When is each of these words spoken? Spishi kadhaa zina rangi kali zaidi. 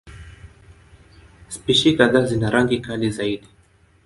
Spishi 1.55 1.95
kadhaa 2.01 2.25
zina 2.33 2.49
rangi 2.57 2.81
kali 2.89 3.11
zaidi. 3.21 3.47